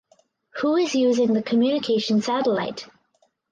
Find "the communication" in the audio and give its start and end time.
1.35-2.23